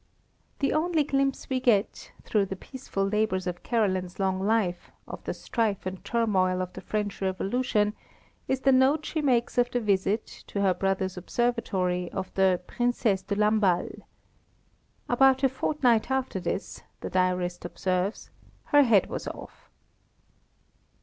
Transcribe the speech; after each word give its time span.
The 0.57 0.73
only 0.73 1.03
glimpse 1.03 1.47
we 1.47 1.59
get, 1.59 2.11
through 2.23 2.47
the 2.47 2.55
peaceful 2.55 3.05
labours 3.07 3.45
of 3.45 3.61
Caroline's 3.61 4.17
long 4.17 4.39
life, 4.39 4.89
of 5.07 5.23
the 5.25 5.33
strife 5.35 5.85
and 5.85 6.03
turmoil 6.03 6.59
of 6.59 6.73
the 6.73 6.81
French 6.81 7.21
Revolution, 7.21 7.93
is 8.47 8.61
the 8.61 8.71
note 8.71 9.05
she 9.05 9.21
makes 9.21 9.59
of 9.59 9.69
the 9.69 9.79
visit, 9.79 10.25
to 10.47 10.61
her 10.61 10.73
brother's 10.73 11.17
observatory, 11.17 12.09
of 12.13 12.33
the 12.33 12.59
Princesse 12.65 13.21
de 13.21 13.35
Lamballe. 13.35 14.01
"About 15.07 15.43
a 15.43 15.49
fortnight 15.49 16.09
after 16.09 16.39
this," 16.39 16.81
the 17.01 17.09
diarist 17.11 17.63
observes, 17.63 18.31
"her 18.63 18.81
head 18.81 19.05
was 19.07 19.27
off." 19.27 19.69